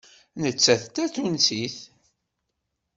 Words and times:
Nettat 0.41 0.83
d 0.87 0.91
Tatunsit. 0.95 1.77